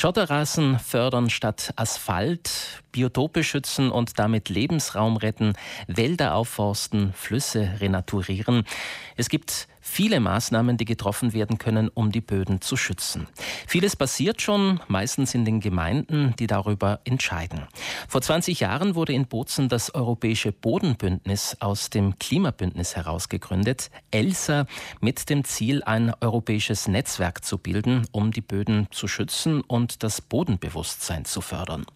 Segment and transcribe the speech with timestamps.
[0.00, 5.52] Schotterrasen fördern statt Asphalt, Biotope schützen und damit Lebensraum retten,
[5.88, 8.64] Wälder aufforsten, Flüsse renaturieren.
[9.16, 13.26] Es gibt viele Maßnahmen, die getroffen werden können, um die Böden zu schützen.
[13.66, 17.62] Vieles passiert schon, meistens in den Gemeinden, die darüber entscheiden.
[18.08, 24.66] Vor 20 Jahren wurde in Bozen das Europäische Bodenbündnis aus dem Klimabündnis herausgegründet, ELSA,
[25.00, 30.20] mit dem Ziel, ein europäisches Netzwerk zu bilden, um die Böden zu schützen und das
[30.20, 31.86] Bodenbewusstsein zu fördern.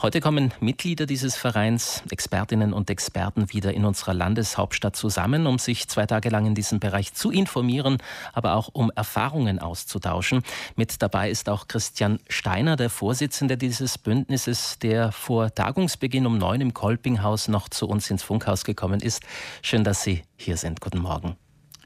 [0.00, 5.88] Heute kommen Mitglieder dieses Vereins, Expertinnen und Experten wieder in unserer Landeshauptstadt zusammen, um sich
[5.88, 7.98] zwei Tage lang in diesem Bereich zu informieren,
[8.32, 10.42] aber auch um Erfahrungen auszutauschen.
[10.76, 16.60] Mit dabei ist auch Christian Steiner, der Vorsitzende dieses Bündnisses, der vor Tagungsbeginn um neun
[16.60, 19.22] im Kolpinghaus noch zu uns ins Funkhaus gekommen ist.
[19.62, 20.80] Schön, dass Sie hier sind.
[20.80, 21.36] Guten Morgen.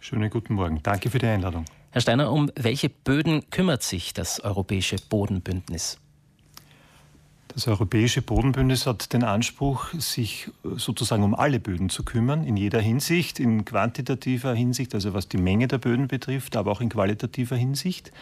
[0.00, 0.82] Schönen guten Morgen.
[0.82, 1.64] Danke für die Einladung.
[1.90, 5.98] Herr Steiner, um welche Böden kümmert sich das Europäische Bodenbündnis?
[7.54, 12.80] Das Europäische Bodenbündnis hat den Anspruch, sich sozusagen um alle Böden zu kümmern, in jeder
[12.80, 17.56] Hinsicht, in quantitativer Hinsicht, also was die Menge der Böden betrifft, aber auch in qualitativer
[17.56, 18.12] Hinsicht.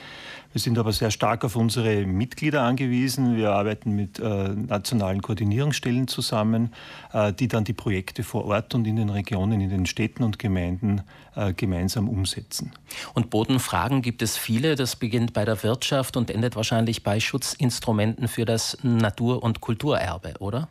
[0.52, 3.36] Wir sind aber sehr stark auf unsere Mitglieder angewiesen.
[3.36, 6.72] Wir arbeiten mit äh, nationalen Koordinierungsstellen zusammen,
[7.12, 10.38] äh, die dann die Projekte vor Ort und in den Regionen, in den Städten und
[10.38, 11.02] Gemeinden
[11.36, 12.72] äh, gemeinsam umsetzen.
[13.12, 14.74] Und Bodenfragen gibt es viele.
[14.74, 20.34] Das beginnt bei der Wirtschaft und endet wahrscheinlich bei Schutzinstrumenten für das Natur- und Kulturerbe,
[20.38, 20.68] oder?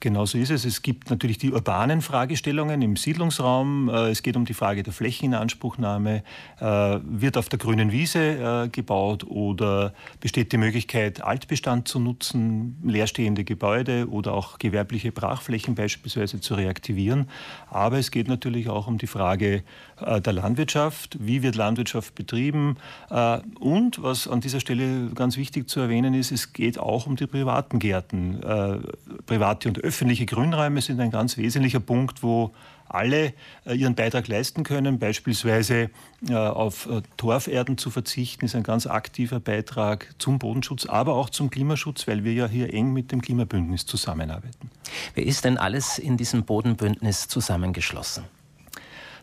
[0.00, 0.64] Genau so ist es.
[0.64, 3.90] Es gibt natürlich die urbanen Fragestellungen im Siedlungsraum.
[3.90, 6.22] Äh, es geht um die Frage der Flächeninanspruchnahme.
[6.58, 6.64] Äh,
[7.02, 13.44] wird auf der grünen Wiese äh, gebaut oder besteht die Möglichkeit, Altbestand zu nutzen, leerstehende
[13.44, 17.28] Gebäude oder auch gewerbliche Brachflächen beispielsweise zu reaktivieren?
[17.68, 19.62] Aber es geht natürlich auch um die Frage
[20.00, 21.18] der Landwirtschaft.
[21.20, 22.76] Wie wird Landwirtschaft betrieben?
[23.58, 27.26] Und was an dieser Stelle ganz wichtig zu erwähnen ist, es geht auch um die
[27.26, 28.40] privaten Gärten,
[29.26, 32.52] private und öffentliche öffentliche Grünräume sind ein ganz wesentlicher Punkt, wo
[32.86, 33.32] alle
[33.66, 35.00] äh, ihren Beitrag leisten können.
[35.00, 35.90] Beispielsweise
[36.28, 41.28] äh, auf äh, Torferden zu verzichten, ist ein ganz aktiver Beitrag zum Bodenschutz, aber auch
[41.28, 44.70] zum Klimaschutz, weil wir ja hier eng mit dem Klimabündnis zusammenarbeiten.
[45.14, 48.22] Wer ist denn alles in diesem Bodenbündnis zusammengeschlossen?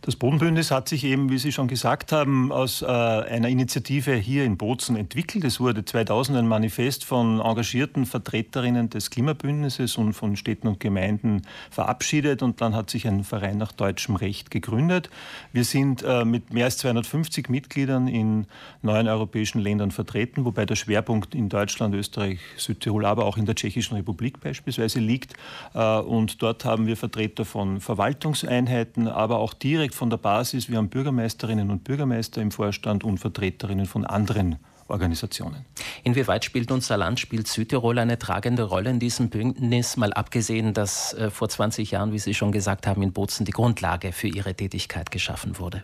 [0.02, 4.46] Das Bodenbündnis hat sich eben, wie Sie schon gesagt haben, aus äh, einer Initiative hier
[4.46, 5.44] in Bozen entwickelt.
[5.44, 11.42] Es wurde 2000 ein Manifest von engagierten Vertreterinnen des Klimabündnisses und von Städten und Gemeinden
[11.72, 15.10] verabschiedet und dann hat sich ein Verein nach deutschem Recht gegründet.
[15.52, 18.46] Wir sind äh, mit mehr als 250 Mitgliedern in
[18.82, 23.56] neun europäischen Ländern vertreten, wobei der Schwerpunkt in Deutschland, Österreich, Südtirol, aber auch in der
[23.56, 25.34] Tschechischen Republik beispielsweise liegt.
[25.74, 30.70] Äh, und dort haben wir Vertreter von Verwaltungseinheiten, aber auch direkt direkt von der Basis.
[30.70, 34.58] Wir haben Bürgermeisterinnen und Bürgermeister im Vorstand und Vertreterinnen von anderen
[34.90, 35.66] Organisationen.
[36.04, 41.14] Inwieweit spielt unser Land, spielt Südtirol eine tragende Rolle in diesem Bündnis, mal abgesehen, dass
[41.14, 44.54] äh, vor 20 Jahren, wie Sie schon gesagt haben, in Bozen die Grundlage für Ihre
[44.54, 45.84] Tätigkeit geschaffen wurde?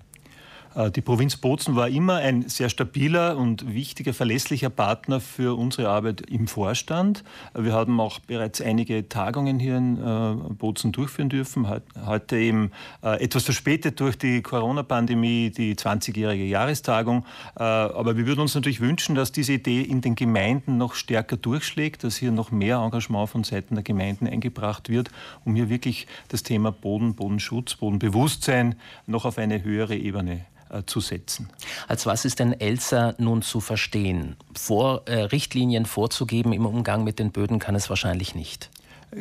[0.75, 5.89] Äh, die Provinz Bozen war immer ein sehr stabiler und wichtiger, verlässlicher Partner für unsere
[5.89, 7.23] Arbeit im Vorstand.
[7.53, 11.67] Wir haben auch bereits einige Tagungen hier in äh, Bozen durchführen dürfen.
[12.06, 12.72] Heute eben
[13.03, 17.25] äh, etwas verspätet durch die Corona-Pandemie, die 20-jährige Jahrestagung.
[17.55, 22.03] Aber wir würden uns natürlich wünschen, dass diese Idee in den Gemeinden noch stärker durchschlägt,
[22.03, 25.11] dass hier noch mehr Engagement von Seiten der Gemeinden eingebracht wird,
[25.45, 28.75] um hier wirklich das Thema Boden, Bodenschutz, Bodenbewusstsein
[29.07, 30.45] noch auf eine höhere Ebene
[30.81, 31.50] zu setzen.
[31.88, 34.35] Als was ist denn ELSA nun zu verstehen?
[34.56, 38.69] Vor, äh, Richtlinien vorzugeben im Umgang mit den Böden kann es wahrscheinlich nicht.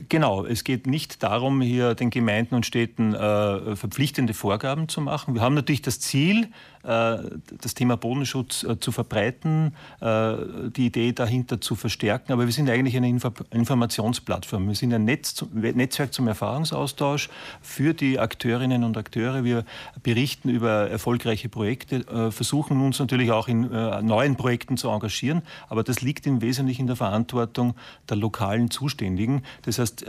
[0.09, 5.35] Genau, es geht nicht darum, hier den Gemeinden und Städten äh, verpflichtende Vorgaben zu machen.
[5.35, 6.49] Wir haben natürlich das Ziel, äh,
[6.83, 10.35] das Thema Bodenschutz äh, zu verbreiten, äh,
[10.77, 12.33] die Idee dahinter zu verstärken.
[12.33, 14.69] Aber wir sind eigentlich eine Informationsplattform.
[14.69, 17.29] Wir sind ein Netz, Netzwerk zum Erfahrungsaustausch
[17.61, 19.45] für die Akteurinnen und Akteure.
[19.45, 19.65] Wir
[20.03, 25.43] berichten über erfolgreiche Projekte, versuchen uns natürlich auch in neuen Projekten zu engagieren.
[25.69, 27.75] Aber das liegt im Wesentlichen in der Verantwortung
[28.09, 29.43] der lokalen Zuständigen.
[29.63, 30.05] Das heißt,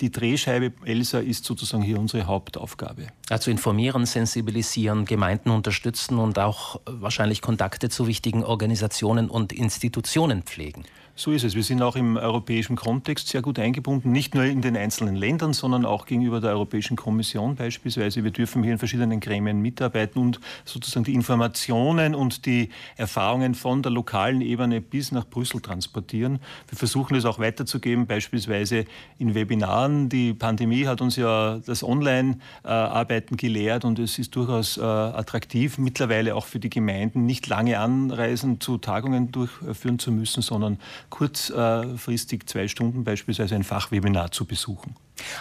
[0.00, 3.08] die Drehscheibe Elsa ist sozusagen hier unsere Hauptaufgabe.
[3.28, 10.44] Also informieren, sensibilisieren, Gemeinden und unterstützen und auch wahrscheinlich Kontakte zu wichtigen Organisationen und Institutionen
[10.44, 10.84] pflegen.
[11.18, 11.54] So ist es.
[11.54, 15.54] Wir sind auch im europäischen Kontext sehr gut eingebunden, nicht nur in den einzelnen Ländern,
[15.54, 18.22] sondern auch gegenüber der Europäischen Kommission beispielsweise.
[18.22, 23.82] Wir dürfen hier in verschiedenen Gremien mitarbeiten und sozusagen die Informationen und die Erfahrungen von
[23.82, 26.38] der lokalen Ebene bis nach Brüssel transportieren.
[26.68, 28.84] Wir versuchen es auch weiterzugeben, beispielsweise
[29.18, 30.10] in Webinaren.
[30.10, 35.78] Die Pandemie hat uns ja das Online-Arbeiten gelehrt und es ist durchaus äh, attraktiv attraktiv,
[35.78, 42.46] mittlerweile auch für die Gemeinden nicht lange Anreisen zu Tagungen durchführen zu müssen, sondern kurzfristig
[42.46, 44.94] zwei Stunden beispielsweise ein Fachwebinar zu besuchen.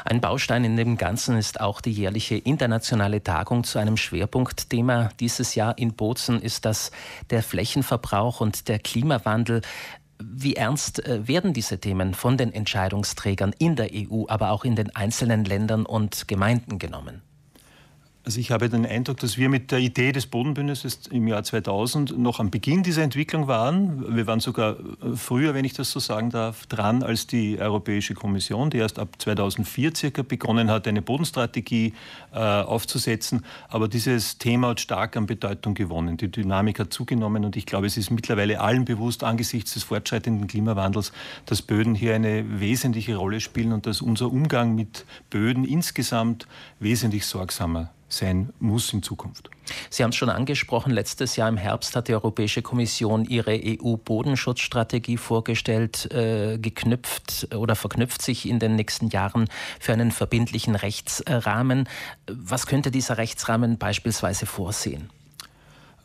[0.06, 5.10] Ein Baustein in dem Ganzen ist auch die jährliche internationale Tagung zu einem Schwerpunktthema.
[5.20, 6.92] Dieses Jahr in Bozen ist das
[7.30, 9.62] der Flächenverbrauch und der Klimawandel.
[10.18, 14.78] Wie ernst äh, werden diese Themen von den Entscheidungsträgern in der EU, aber auch in
[14.78, 17.22] den einzelnen Ländern und Gemeinden genommen?
[18.26, 22.18] Also ich habe den Eindruck, dass wir mit der Idee des Bodenbündnisses im Jahr 2000
[22.18, 24.16] noch am Beginn dieser Entwicklung waren.
[24.16, 28.16] Wir waren sogar äh, früher, wenn ich das so sagen darf, dran als die Europäische
[28.16, 31.94] Kommission, die erst ab 2004 circa begonnen hat, eine Bodenstrategie
[32.34, 33.46] äh, aufzusetzen.
[33.70, 36.18] Aber dieses Thema hat stark an Bedeutung gewonnen.
[36.18, 40.48] Die Dynamik hat zugenommen und ich glaube, es ist mittlerweile allen bewusst angesichts des fortschreitenden
[40.48, 41.12] Klimawandels,
[41.46, 46.48] dass Böden hier eine wesentliche Rolle spielen und dass unser Umgang mit Böden insgesamt
[46.80, 49.50] wesentlich sorgsamer sein muss in Zukunft.
[49.90, 55.18] Sie haben es schon angesprochen, letztes Jahr im Herbst hat die Europäische Kommission ihre EU-Bodenschutzstrategie
[55.18, 59.48] vorgestellt, äh, geknüpft oder verknüpft sich in den nächsten Jahren
[59.80, 61.90] für einen verbindlichen Rechtsrahmen.
[62.28, 65.10] Was könnte dieser Rechtsrahmen beispielsweise vorsehen?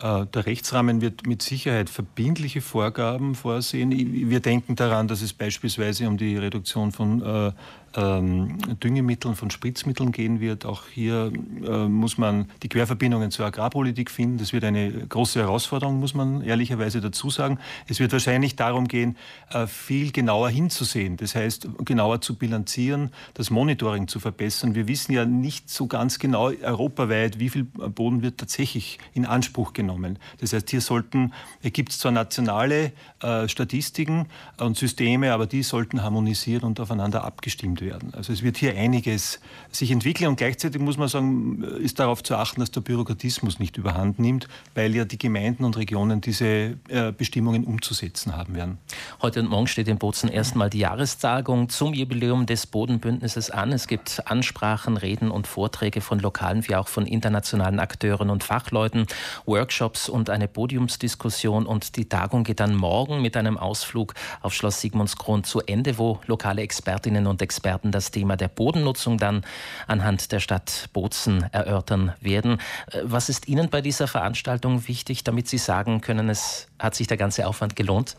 [0.00, 3.90] Äh, der Rechtsrahmen wird mit Sicherheit verbindliche Vorgaben vorsehen.
[4.30, 7.52] Wir denken daran, dass es beispielsweise um die Reduktion von äh,
[7.96, 10.64] ähm, Düngemitteln, von Spritzmitteln gehen wird.
[10.64, 11.32] Auch hier
[11.66, 14.38] äh, muss man die Querverbindungen zur Agrarpolitik finden.
[14.38, 17.58] Das wird eine große Herausforderung, muss man ehrlicherweise dazu sagen.
[17.88, 19.16] Es wird wahrscheinlich darum gehen,
[19.50, 21.16] äh, viel genauer hinzusehen.
[21.16, 24.74] Das heißt, genauer zu bilanzieren, das Monitoring zu verbessern.
[24.74, 29.72] Wir wissen ja nicht so ganz genau europaweit, wie viel Boden wird tatsächlich in Anspruch
[29.72, 30.18] genommen.
[30.38, 31.32] Das heißt, hier sollten,
[31.62, 34.26] gibt es zwar nationale äh, Statistiken
[34.58, 38.12] und Systeme, aber die sollten harmonisiert und aufeinander abgestimmt werden.
[38.14, 39.40] Also es wird hier einiges
[39.70, 43.76] sich entwickeln und gleichzeitig muss man sagen, ist darauf zu achten, dass der Bürokratismus nicht
[43.76, 48.78] überhand nimmt, weil ja die Gemeinden und Regionen diese äh, Bestimmungen umzusetzen haben werden.
[49.22, 53.72] Heute und morgen steht in Bozen erstmal die Jahrestagung zum Jubiläum des Bodenbündnisses an.
[53.72, 59.06] Es gibt Ansprachen, Reden und Vorträge von lokalen wie auch von internationalen Akteuren und Fachleuten,
[59.46, 64.80] Workshops und eine Podiumsdiskussion und die Tagung geht dann morgen mit einem Ausflug auf Schloss
[64.80, 69.44] Sigmundskron zu Ende, wo lokale Expertinnen und Experten Experten das Thema der Bodennutzung dann
[69.86, 72.58] anhand der Stadt Bozen erörtern werden.
[72.90, 77.06] Äh, was ist Ihnen bei dieser Veranstaltung wichtig, damit Sie sagen können, es hat sich
[77.06, 78.16] der ganze Aufwand gelohnt?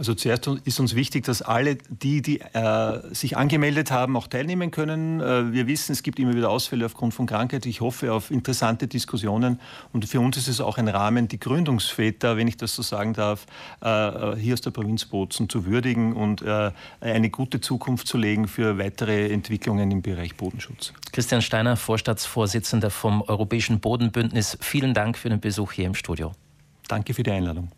[0.00, 4.70] Also zuerst ist uns wichtig, dass alle die, die äh, sich angemeldet haben, auch teilnehmen
[4.70, 5.20] können.
[5.20, 7.66] Äh, wir wissen, es gibt immer wieder Ausfälle aufgrund von Krankheit.
[7.66, 9.60] Ich hoffe auf interessante Diskussionen.
[9.92, 13.12] Und für uns ist es auch ein Rahmen, die Gründungsväter, wenn ich das so sagen
[13.12, 13.44] darf,
[13.82, 16.70] äh, hier aus der Provinz Bozen zu würdigen und äh,
[17.02, 20.94] eine gute Zukunft zu legen für weitere Entwicklungen im Bereich Bodenschutz.
[21.12, 26.32] Christian Steiner, Vorstaatsvorsitzender vom Europäischen Bodenbündnis, vielen Dank für den Besuch hier im Studio.
[26.88, 27.70] Danke für die Einladung.